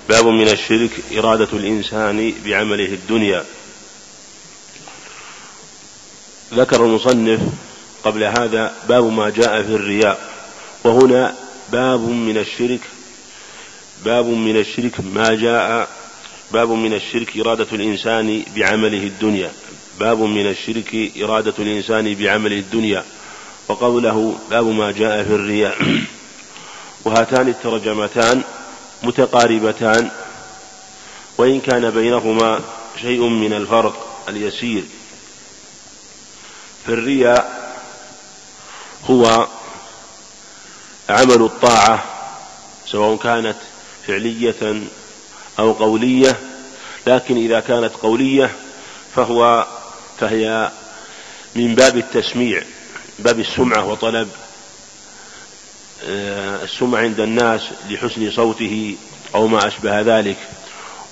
باب 0.09 0.25
من 0.25 0.47
الشرك 0.47 0.89
إرادة 1.17 1.47
الإنسان 1.53 2.33
بعمله 2.45 2.85
الدنيا. 2.85 3.45
ذكر 6.53 6.85
المصنف 6.85 7.39
قبل 8.03 8.23
هذا 8.23 8.73
باب 8.89 9.03
ما 9.03 9.29
جاء 9.29 9.63
في 9.63 9.75
الرياء 9.75 10.29
وهنا 10.83 11.35
باب 11.71 11.99
من 11.99 12.37
الشرك 12.37 12.81
باب 14.05 14.25
من 14.25 14.57
الشرك 14.57 14.99
ما 15.13 15.35
جاء 15.35 15.89
باب 16.53 16.69
من 16.69 16.93
الشرك 16.93 17.37
إرادة 17.37 17.67
الإنسان 17.73 18.43
بعمله 18.55 19.03
الدنيا. 19.03 19.51
باب 19.99 20.19
من 20.19 20.47
الشرك 20.47 21.11
إرادة 21.21 21.53
الإنسان 21.59 22.15
بعمله 22.15 22.59
الدنيا. 22.59 23.03
وقوله 23.67 24.35
باب 24.49 24.65
ما 24.65 24.91
جاء 24.91 25.23
في 25.23 25.29
الرياء. 25.29 25.77
وهاتان 27.05 27.47
الترجمتان 27.47 28.43
متقاربتان. 29.03 30.11
وإن 31.37 31.59
كان 31.59 31.89
بينهما 31.89 32.59
شيء 33.01 33.21
من 33.27 33.53
الفرق 33.53 34.23
اليسير. 34.29 34.83
فالرياء 36.87 37.73
هو 39.09 39.47
عمل 41.09 41.41
الطاعة 41.41 42.03
سواء 42.87 43.15
كانت 43.15 43.57
فعلية 44.07 44.83
أو 45.59 45.73
قولية 45.73 46.39
لكن 47.07 47.37
إذا 47.37 47.59
كانت 47.59 47.93
قولية 47.93 48.55
فهو 49.15 49.67
فهي 50.19 50.71
من 51.55 51.75
باب 51.75 51.97
التسميع 51.97 52.63
باب 53.19 53.39
السمعة 53.39 53.85
وطلب 53.85 54.29
آه، 56.05 56.63
السمع 56.63 56.99
عند 56.99 57.19
الناس 57.19 57.61
لحسن 57.89 58.31
صوته 58.31 58.95
أو 59.35 59.47
ما 59.47 59.67
أشبه 59.67 60.01
ذلك 60.01 60.37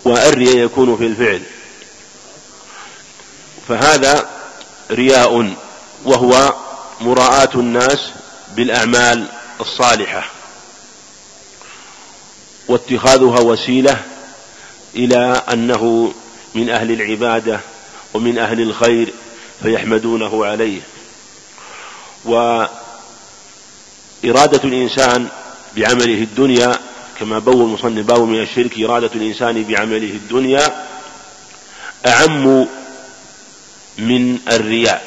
والرياء 0.04 0.58
يكون 0.58 0.98
في 0.98 1.06
الفعل. 1.06 1.42
فهذا 3.68 4.30
رياء 4.92 5.54
وهو 6.06 6.54
مراعاة 7.02 7.50
الناس 7.56 8.12
بالأعمال 8.56 9.28
الصالحة 9.62 10.30
واتخاذها 12.68 13.40
وسيلة 13.40 14.11
إلى 14.96 15.42
أنه 15.54 16.14
من 16.56 16.70
أهل 16.70 16.92
العبادة 16.92 17.60
ومن 18.14 18.38
أهل 18.38 18.62
الخير 18.62 19.14
فيحمدونه 19.64 20.46
عليه. 20.46 20.82
وإرادة 22.26 22.70
الإنسان 24.64 25.28
بعمله 25.76 26.24
الدنيا 26.24 26.80
كما 27.20 27.40
بو 27.40 27.66
المصنف 27.66 28.06
باب 28.06 28.22
من 28.22 28.42
الشرك 28.42 28.80
إرادة 28.80 29.10
الإنسان 29.16 29.64
بعمله 29.64 30.12
الدنيا 30.12 30.86
أعم 32.08 32.68
من 33.98 34.40
الرياء. 34.52 35.06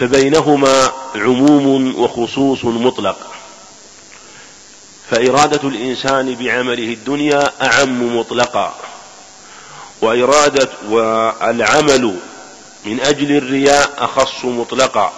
فبينهما 0.00 0.92
عموم 1.14 1.94
وخصوص 1.98 2.64
مطلق. 2.64 3.31
فإرادة 5.12 5.68
الإنسان 5.68 6.34
بعمله 6.34 6.92
الدنيا 6.92 7.52
أعم 7.62 8.18
مطلقا. 8.18 8.74
وإرادة 10.02 10.68
والعمل 10.90 12.16
من 12.84 13.00
أجل 13.00 13.36
الرياء 13.36 13.94
أخص 13.98 14.44
مطلقا. 14.44 15.12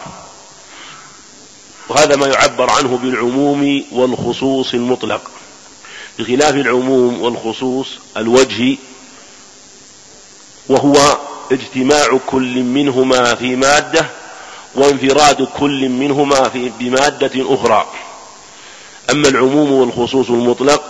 وهذا 1.88 2.16
ما 2.16 2.26
يعبر 2.26 2.70
عنه 2.70 2.98
بالعموم 3.02 3.84
والخصوص 3.92 4.74
المطلق. 4.74 5.30
بخلاف 6.18 6.54
العموم 6.54 7.22
والخصوص 7.22 7.88
الوجه 8.16 8.76
وهو 10.68 11.18
اجتماع 11.52 12.18
كل 12.26 12.62
منهما 12.62 13.34
في 13.34 13.56
مادة 13.56 14.06
وانفراد 14.74 15.48
كل 15.58 15.88
منهما 15.88 16.48
في 16.48 16.72
بمادة 16.78 17.54
أخرى. 17.54 17.86
أما 19.10 19.28
العموم 19.28 19.72
والخصوص 19.72 20.30
المطلق 20.30 20.82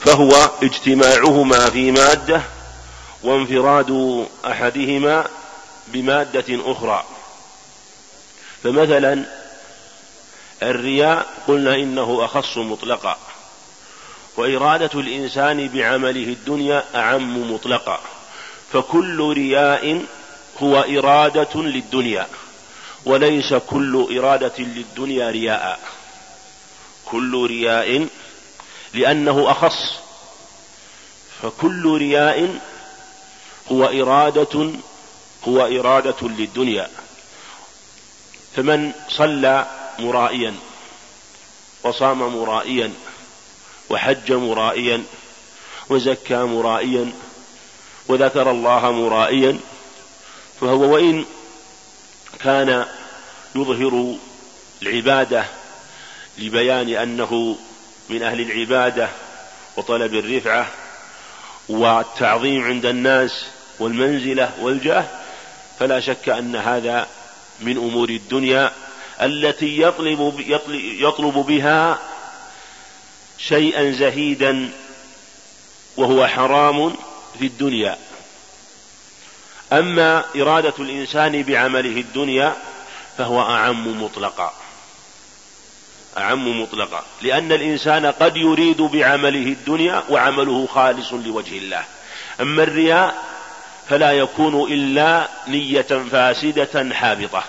فهو 0.00 0.50
اجتماعهما 0.62 1.70
في 1.70 1.90
مادة 1.90 2.42
وانفراد 3.22 4.26
أحدهما 4.46 5.26
بمادة 5.88 6.72
أخرى. 6.72 7.04
فمثلا 8.62 9.24
الرياء 10.62 11.26
قلنا 11.48 11.74
إنه 11.74 12.24
أخص 12.24 12.58
مطلقا 12.58 13.16
وإرادة 14.36 15.00
الإنسان 15.00 15.68
بعمله 15.68 16.24
الدنيا 16.24 16.84
أعم 16.94 17.52
مطلقا 17.52 18.00
فكل 18.72 19.32
رياء 19.36 20.02
هو 20.62 20.80
إرادة 20.80 21.62
للدنيا 21.62 22.26
وليس 23.04 23.54
كل 23.54 24.18
إرادة 24.18 24.52
للدنيا 24.58 25.30
رياء. 25.30 25.80
كل 27.10 27.46
رياء 27.46 28.08
لأنه 28.94 29.50
أخص. 29.50 29.92
فكل 31.42 31.96
رياء 31.98 32.58
هو 33.72 33.84
إرادة 33.84 34.72
هو 35.48 35.66
إرادة 35.66 36.16
للدنيا. 36.22 36.88
فمن 38.56 38.92
صلى 39.08 39.66
مرائيا 39.98 40.54
وصام 41.84 42.18
مرائيا 42.18 42.92
وحج 43.90 44.32
مرائيا 44.32 45.04
وزكى 45.88 46.36
مرائيا 46.36 47.12
وذكر 48.08 48.50
الله 48.50 48.90
مرائيا 48.90 49.58
فهو 50.60 50.94
وإن 50.94 51.24
كان 52.40 52.86
يظهر 53.54 54.16
العبادة 54.82 55.46
لبيان 56.38 56.88
أنه 56.88 57.56
من 58.08 58.22
أهل 58.22 58.40
العبادة 58.40 59.08
وطلب 59.76 60.14
الرفعة 60.14 60.66
والتعظيم 61.68 62.64
عند 62.64 62.86
الناس 62.86 63.46
والمنزلة 63.78 64.50
والجاه 64.60 65.04
فلا 65.78 66.00
شك 66.00 66.28
أن 66.28 66.56
هذا 66.56 67.06
من 67.60 67.76
أمور 67.76 68.08
الدنيا 68.08 68.72
التي 69.22 69.82
يطلب 69.82 70.44
يطلب 71.00 71.34
بها 71.34 71.98
شيئا 73.38 73.90
زهيدا 73.90 74.70
وهو 75.96 76.26
حرام 76.26 76.94
في 77.38 77.46
الدنيا. 77.46 77.98
أما 79.72 80.24
إرادة 80.36 80.74
الإنسان 80.78 81.42
بعمله 81.42 82.00
الدنيا 82.00 82.56
فهو 83.18 83.40
أعم 83.42 84.02
مطلقا. 84.02 84.52
اعم 86.18 86.62
مطلقا. 86.62 87.04
لأن 87.22 87.52
الإنسان 87.52 88.06
قد 88.06 88.36
يريد 88.36 88.82
بعمله 88.82 89.46
الدنيا 89.46 90.02
وعمله 90.08 90.66
خالص 90.66 91.12
لوجه 91.12 91.58
الله. 91.58 91.84
أما 92.40 92.62
الرياء 92.62 93.14
فلا 93.88 94.12
يكون 94.12 94.72
إلا 94.72 95.28
نية 95.48 95.82
فاسدة 95.82 96.94
حابطة. 96.94 97.44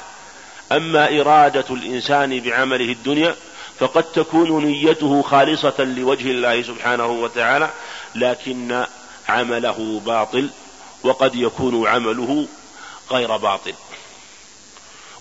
أما 0.72 1.22
إرادة 1.22 1.66
الإنسان 1.70 2.40
بعمله 2.40 2.92
الدنيا 2.92 3.36
فقد 3.80 4.04
تكون 4.04 4.66
نيته 4.66 5.22
خالصة 5.22 5.84
لوجه 5.84 6.32
الله 6.32 6.62
سبحانه 6.62 7.08
وتعالى 7.08 7.70
لكن 8.16 8.86
عمله 9.30 10.02
باطل 10.06 10.50
وقد 11.04 11.36
يكون 11.36 11.88
عمله 11.88 12.48
غير 13.12 13.38
باطل. 13.38 13.74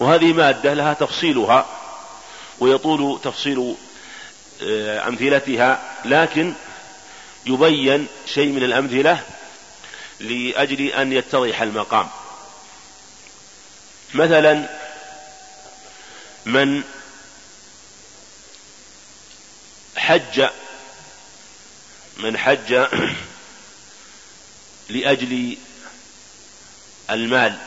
وهذه 0.01 0.33
مادة 0.33 0.75
لها 0.75 0.93
تفصيلها. 0.93 1.67
ويطول 2.61 3.21
تفصيل 3.25 3.75
آه، 4.63 5.09
أمثلتها 5.09 5.95
لكن 6.05 6.55
يبين 7.47 8.07
شيء 8.27 8.49
من 8.49 8.63
الأمثلة 8.63 9.23
لأجل 10.21 10.87
أن 10.87 11.13
يتضح 11.13 11.63
المقام. 11.63 12.09
مثلا 14.15 14.69
من 16.47 16.83
حج 19.97 20.49
من 22.17 22.39
حج 22.39 22.75
لأجل 24.89 25.57
المال 27.11 27.59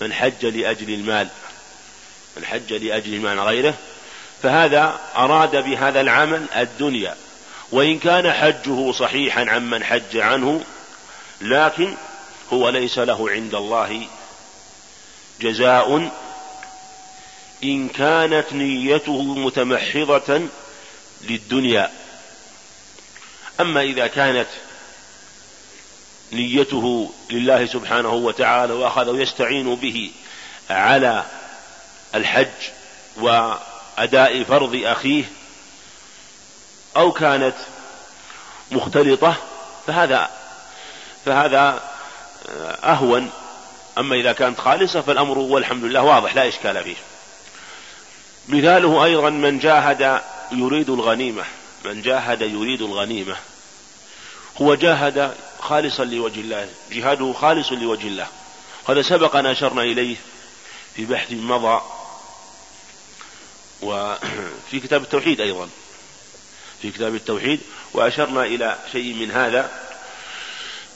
من 0.00 0.12
حج 0.12 0.46
لأجل 0.46 0.94
المال 0.94 1.28
من 2.36 2.44
حج 2.44 2.72
لأجل 2.72 3.14
المال 3.14 3.40
غيره. 3.40 3.78
فهذا 4.42 5.00
أراد 5.16 5.56
بهذا 5.56 6.00
العمل 6.00 6.46
الدنيا 6.56 7.16
وإن 7.72 7.98
كان 7.98 8.32
حجه 8.32 8.92
صحيحا 8.92 9.50
عمن 9.50 9.84
حج 9.84 10.16
عنه 10.16 10.64
لكن 11.40 11.94
هو 12.52 12.68
ليس 12.68 12.98
له 12.98 13.30
عند 13.30 13.54
الله 13.54 14.06
جزاء. 15.40 16.10
إن 17.64 17.88
كانت 17.88 18.52
نيته 18.52 19.22
متمحضة 19.22 20.40
للدنيا 21.22 21.90
أما 23.60 23.82
إذا 23.82 24.06
كانت 24.06 24.48
نيته 26.32 27.12
لله 27.30 27.66
سبحانه 27.66 28.12
وتعالى 28.12 28.72
وأخذ 28.72 29.20
يستعين 29.20 29.74
به 29.74 30.10
على 30.70 31.24
الحج 32.14 32.70
وأداء 33.98 34.44
فرض 34.44 34.80
أخيه 34.84 35.24
أو 36.96 37.12
كانت 37.12 37.54
مختلطة 38.70 39.36
فهذا 39.86 40.30
فهذا 41.24 41.82
أهون. 42.84 43.30
أما 43.98 44.16
إذا 44.16 44.32
كانت 44.32 44.60
خالصة 44.60 45.00
فالأمر 45.00 45.38
والحمد 45.38 45.84
لله 45.84 46.02
واضح 46.02 46.34
لا 46.34 46.48
إشكال 46.48 46.84
فيه. 46.84 46.96
مثاله 48.48 49.04
أيضا 49.04 49.30
من 49.30 49.58
جاهد 49.58 50.20
يريد 50.52 50.90
الغنيمة 50.90 51.44
من 51.84 52.02
جاهد 52.02 52.42
يريد 52.42 52.82
الغنيمة. 52.82 53.36
هو 54.62 54.74
جاهد 54.74 55.34
خالصا 55.60 56.04
لوجه 56.04 56.40
الله 56.40 56.68
جهاده 56.92 57.32
خالص 57.32 57.72
لوجه 57.72 58.06
الله. 58.06 58.26
هذا 58.88 59.02
سبق 59.02 59.36
أن 59.36 59.46
أشرنا 59.46 59.82
إليه 59.82 60.16
في 60.96 61.04
بحث 61.04 61.32
مضى 61.32 61.82
وفي 63.82 64.80
كتاب 64.80 65.02
التوحيد 65.02 65.40
أيضا. 65.40 65.68
في 66.82 66.90
كتاب 66.90 67.14
التوحيد. 67.14 67.60
وأشرنا 67.94 68.44
إلى 68.44 68.78
شيء 68.92 69.14
من 69.14 69.30
هذا. 69.30 69.70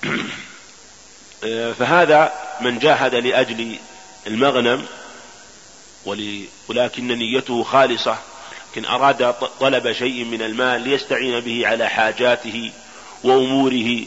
فهذا 1.79 2.33
من 2.61 2.79
جاهد 2.79 3.15
لأجل 3.15 3.77
المغنم. 4.27 4.87
ولكن 6.69 7.09
نيته 7.09 7.63
خالصة. 7.63 8.19
لكن 8.73 8.85
أراد 8.85 9.35
طلب 9.61 9.93
شيء 9.93 10.25
من 10.25 10.43
المال 10.43 10.81
ليستعين 10.81 11.41
به 11.41 11.67
على 11.67 11.89
حاجاته 11.89 12.73
وأموره 13.25 14.05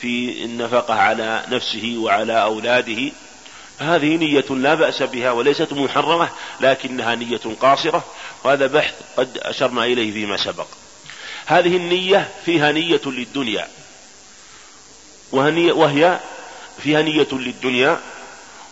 في 0.00 0.44
النفقة 0.44 0.94
على 0.94 1.44
نفسه 1.48 1.94
وعلى 1.98 2.42
أولاده. 2.42 3.12
هذه 3.80 4.16
نية 4.16 4.44
لا 4.50 4.74
بأس 4.74 5.02
بها 5.02 5.30
وليست 5.30 5.72
محرمة 5.72 6.28
لكنها 6.60 7.14
نية 7.14 7.40
قاصرة 7.60 8.04
وهذا 8.44 8.66
بحث 8.66 8.94
قد 9.16 9.38
أشرنا 9.38 9.84
إليه 9.84 10.12
فيما 10.12 10.36
سبق. 10.36 10.66
هذه 11.46 11.76
النية 11.76 12.30
فيها 12.44 12.72
نية 12.72 13.00
للدنيا 13.06 13.68
وهي 15.32 16.20
فيها 16.82 17.02
نية 17.02 17.28
للدنيا 17.32 18.00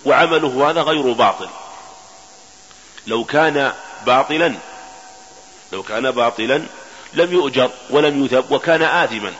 وعمله 0.04 0.70
هذا 0.70 0.82
غير 0.82 1.12
باطل. 1.12 1.48
لو 3.06 3.24
كان 3.24 3.72
باطلا 4.06 4.54
لو 5.72 5.82
كان 5.82 6.10
باطلا 6.10 6.62
لم 7.14 7.32
يؤجر 7.32 7.70
ولم 7.90 8.24
يثب 8.24 8.50
وكان 8.50 8.82
آثما. 8.82 9.32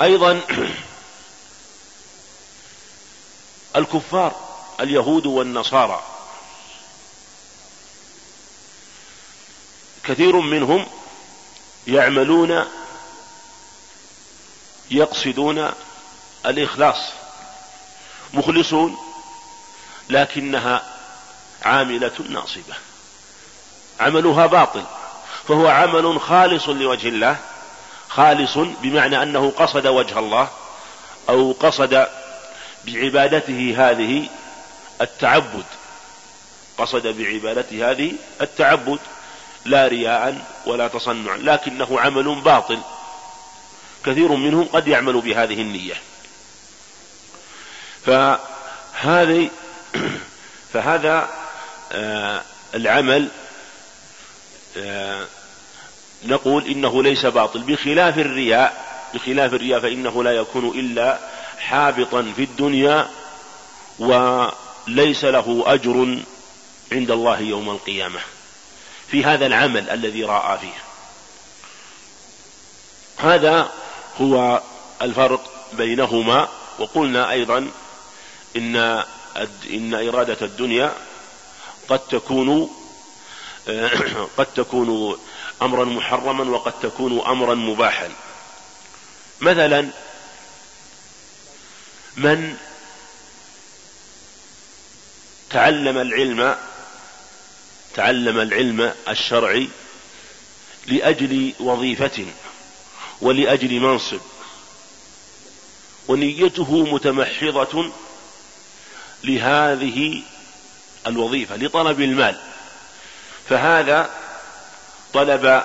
أيضا 0.00 0.40
الكفار 3.76 4.34
اليهود 4.80 5.26
والنصارى. 5.26 6.02
كثير 10.04 10.36
منهم 10.36 10.86
يعملون 11.86 12.64
يقصدون 14.90 15.70
الإخلاص 16.46 16.98
مخلصون 18.32 18.96
لكنها 20.10 20.82
عاملة 21.62 22.12
ناصبة. 22.28 22.74
عملها 24.00 24.46
باطل 24.46 24.84
فهو 25.48 25.68
عمل 25.68 26.20
خالص 26.20 26.68
لوجه 26.68 27.08
الله 27.08 27.36
خالص 28.08 28.58
بمعنى 28.58 29.22
أنه 29.22 29.52
قصد 29.58 29.86
وجه 29.86 30.18
الله 30.18 30.48
أو 31.28 31.52
قصد 31.52 32.08
بعبادته 32.86 33.74
هذه 33.78 34.28
التعبد. 35.00 35.64
قصد 36.78 37.06
بعبادته 37.06 37.90
هذه 37.90 38.12
التعبد 38.40 38.98
لا 39.64 39.88
رياء 39.88 40.44
ولا 40.66 40.88
تصنعا 40.88 41.36
لكنه 41.36 42.00
عمل 42.00 42.40
باطل. 42.40 42.80
كثير 44.06 44.32
منهم 44.32 44.64
قد 44.64 44.88
يعمل 44.88 45.20
بهذه 45.20 45.62
النية. 45.62 45.94
فهذه 48.06 49.50
فهذا 50.72 51.28
آه، 51.92 52.42
العمل 52.74 53.28
آه، 54.76 55.26
نقول 56.24 56.66
إنه 56.66 57.02
ليس 57.02 57.26
باطل. 57.26 57.62
بخلاف 57.62 58.18
الرياء 58.18 58.84
بخلاف 59.14 59.54
الرياء 59.54 59.80
فإنه 59.80 60.24
لا 60.24 60.32
يكون 60.32 60.78
إلا 60.78 61.18
حابطا 61.58 62.32
في 62.36 62.42
الدنيا 62.42 63.10
وليس 63.98 65.24
له 65.24 65.62
أجر 65.66 66.18
عند 66.92 67.10
الله 67.10 67.40
يوم 67.40 67.70
القيامة. 67.70 68.20
في 69.08 69.24
هذا 69.24 69.46
العمل 69.46 69.90
الذي 69.90 70.24
راى 70.24 70.58
فيه. 70.58 70.84
هذا 73.16 73.70
هو 74.20 74.62
الفرق 75.02 75.50
بينهما. 75.72 76.48
وقلنا 76.78 77.30
أيضا 77.30 77.70
إن 78.56 78.76
إن 79.70 79.94
إرادة 80.08 80.46
الدنيا 80.46 80.92
قد 81.88 81.98
تكون 81.98 82.70
قد 84.38 84.46
تكون 84.46 85.18
أمرا 85.62 85.84
محرما 85.84 86.50
وقد 86.50 86.72
تكون 86.82 87.20
أمرا 87.26 87.54
مباحا. 87.54 88.08
مثلا 89.40 89.88
من 92.16 92.56
تعلم 95.50 95.98
العلم 95.98 96.56
تعلم 97.94 98.38
العلم 98.38 98.94
الشرعي 99.08 99.68
لأجل 100.86 101.52
وظيفة 101.60 102.26
ولأجل 103.20 103.80
منصب. 103.80 104.20
ونيته 106.08 106.94
متمحضة 106.94 107.92
لهذه 109.24 110.22
الوظيفة 111.06 111.56
لطلب 111.56 112.00
المال. 112.00 112.40
فهذا 113.48 114.10
طلب 115.12 115.64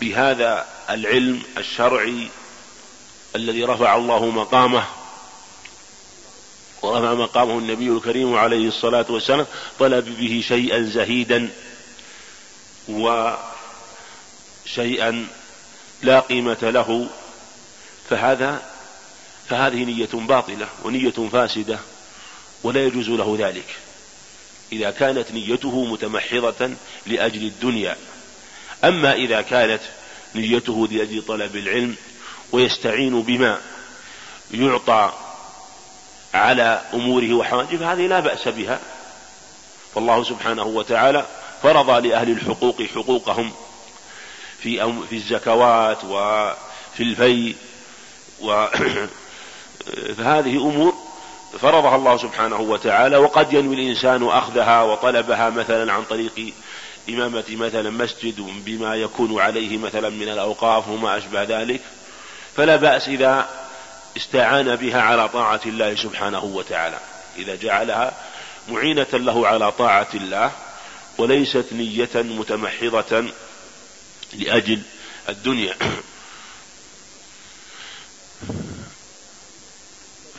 بهذا 0.00 0.66
العلم 0.90 1.42
الشرعي 1.58 2.28
الذي 3.36 3.64
رفع 3.64 3.96
الله 3.96 4.26
مقامه 4.26 4.84
ورفع 6.84 7.14
مقامه 7.14 7.58
النبي 7.58 7.88
الكريم 7.88 8.34
عليه 8.34 8.68
الصلاة 8.68 9.06
والسلام 9.08 9.46
طلب 9.78 10.16
به 10.18 10.44
شيئا 10.48 10.82
زهيدا 10.82 11.50
وشيئا 12.88 13.36
لا 16.02 16.20
قيمة 16.20 16.58
له. 16.62 17.06
فهذا 18.10 18.62
فهذه 19.48 19.84
نية 19.84 20.08
باطلة 20.12 20.68
ونية 20.84 21.28
فاسدة 21.32 21.78
ولا 22.62 22.84
يجوز 22.84 23.08
له 23.08 23.36
ذلك. 23.38 23.76
إذا 24.72 24.90
كانت 24.90 25.32
نيته 25.32 25.84
متمحضة 25.84 26.70
لأجل 27.06 27.42
الدنيا. 27.42 27.96
أما 28.84 29.14
إذا 29.14 29.40
كانت 29.40 29.80
نيته 30.34 30.88
لأجل 30.90 31.22
طلب 31.22 31.56
العلم 31.56 31.96
ويستعين 32.52 33.22
بما 33.22 33.60
يعطى 34.50 35.12
على 36.34 36.82
أموره 36.94 37.34
وحوائجه 37.34 37.76
فهذه 37.76 38.06
لا 38.06 38.20
بأس 38.20 38.48
بها. 38.48 38.80
فالله 39.94 40.24
سبحانه 40.24 40.64
وتعالى 40.64 41.26
فرض 41.62 41.90
لأهل 41.90 42.30
الحقوق 42.30 42.82
حقوقهم 42.82 43.52
في 44.58 44.92
في 45.10 45.16
الزكوات 45.16 46.04
وفي 46.04 47.00
الفي 47.00 47.54
و 48.40 48.66
فهذه 50.18 50.56
أمور 50.56 50.94
فرضها 51.60 51.96
الله 51.96 52.16
سبحانه 52.16 52.60
وتعالى. 52.60 53.16
وقد 53.16 53.52
ينوي 53.52 53.74
الإنسان 53.74 54.28
أخذها 54.28 54.82
وطلبها 54.82 55.50
مثلا 55.50 55.92
عن 55.92 56.04
طريق 56.04 56.52
إمامة 57.08 57.44
مثلا 57.50 57.90
مسجد 57.90 58.40
بما 58.64 58.94
يكون 58.94 59.40
عليه 59.40 59.78
مثلا 59.78 60.10
من 60.10 60.28
الأوقاف 60.28 60.88
وما 60.88 61.18
أشبه 61.18 61.42
ذلك. 61.42 61.80
فلا 62.56 62.76
بأس 62.76 63.08
إذا 63.08 63.63
استعان 64.16 64.76
بها 64.76 65.00
على 65.02 65.28
طاعة 65.28 65.60
الله 65.66 65.94
سبحانه 65.94 66.44
وتعالى. 66.44 66.98
إذا 67.36 67.54
جعلها 67.54 68.12
معينة 68.68 69.06
له 69.12 69.46
على 69.48 69.72
طاعة 69.72 70.08
الله 70.14 70.52
وليست 71.18 71.66
نية 71.72 72.10
متمحضة 72.14 73.24
لأجل 74.32 74.82
الدنيا. 75.28 75.74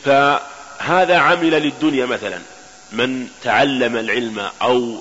فهذا 0.04 1.18
عمل 1.18 1.50
للدنيا 1.50 2.06
مثلا. 2.06 2.42
من 2.92 3.28
تعلم 3.42 3.96
العلم 3.96 4.50
أو 4.62 5.00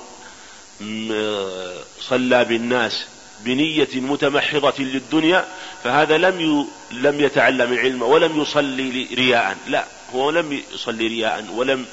صلى 2.01 2.45
بالناس 2.45 3.05
بنية 3.45 3.87
متمحضة 3.93 4.73
للدنيا 4.79 5.45
فهذا 5.83 6.17
لم 6.17 6.67
لم 6.91 7.21
يتعلم 7.21 7.73
العلم 7.73 8.01
ولم 8.01 8.41
يصلي 8.41 9.07
رياء. 9.13 9.57
لا 9.67 9.85
هو 10.13 10.29
لم 10.29 10.63
يصلي 10.73 11.07
رياء 11.07 11.45
ولم 11.53 11.85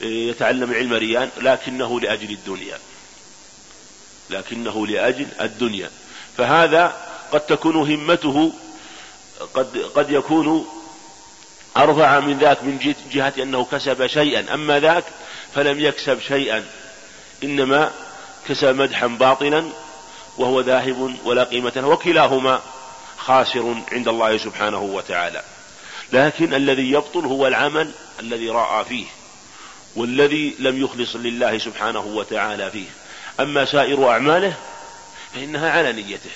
يتعلم 0.00 0.70
العلم 0.70 0.92
رياء 0.92 1.30
لكنه 1.40 2.00
لأجل 2.00 2.30
الدنيا. 2.30 2.78
لكنه 4.30 4.86
لأجل 4.86 5.26
الدنيا. 5.40 5.90
فهذا 6.36 6.96
قد 7.32 7.40
تكون 7.40 7.76
همته 7.76 8.52
قد 9.54 9.78
قد 9.78 10.10
يكون 10.10 10.66
أرفع 11.76 12.20
من 12.20 12.38
ذاك 12.38 12.64
من 12.64 12.94
جهة 13.12 13.32
أنه 13.38 13.64
كسب 13.64 14.06
شيئا. 14.06 14.54
أما 14.54 14.80
ذاك 14.80 15.04
فلم 15.54 15.80
يكسب 15.80 16.20
شيئا 16.20 16.64
إنما 17.44 17.90
كسب 18.48 18.76
مدحا 18.76 19.06
باطلا. 19.06 19.64
وهو 20.38 20.60
ذاهب 20.60 21.14
ولا 21.24 21.44
قيمة 21.44 21.72
له 21.76 21.88
وكلاهما 21.88 22.60
خاسر 23.16 23.74
عند 23.92 24.08
الله 24.08 24.38
سبحانه 24.38 24.80
وتعالى. 24.80 25.42
لكن 26.12 26.54
الذي 26.54 26.90
يبطل 26.90 27.26
هو 27.26 27.46
العمل 27.46 27.90
الذي 28.20 28.50
رأى 28.50 28.84
فيه 28.84 29.04
والذي 29.96 30.54
لم 30.58 30.82
يخلص 30.82 31.16
لله 31.16 31.58
سبحانه 31.58 32.00
وتعالى 32.00 32.70
فيه. 32.70 32.86
أما 33.40 33.64
سائر 33.64 34.10
أعماله 34.10 34.54
فإنها 35.34 35.70
على 35.70 35.92
نيته. 35.92 36.30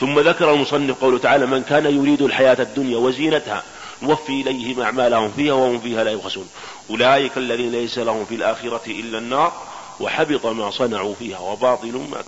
ثم 0.00 0.20
ذكر 0.20 0.54
المصنف 0.54 1.00
قوله 1.00 1.18
تعالى 1.18 1.46
من 1.46 1.62
كان 1.62 1.86
يريد 1.86 2.22
الحياة 2.22 2.56
الدنيا 2.60 2.98
وزينتها 2.98 3.62
نوفي 4.02 4.40
إليهم 4.40 4.80
أعمالهم 4.80 5.32
فيها 5.36 5.52
وهم 5.52 5.80
فيها 5.80 6.04
لا 6.04 6.10
يبخسون. 6.10 6.48
أولئك 6.90 7.36
الذين 7.36 7.72
ليس 7.72 7.98
لهم 7.98 8.24
في 8.24 8.34
الآخرة 8.34 8.82
إلا 8.86 9.18
النار 9.18 9.52
وحبط 10.00 10.46
ما 10.46 10.70
صنعوا 10.70 11.14
فيها 11.18 11.38
وباطل 11.38 12.06
ما 12.10 12.22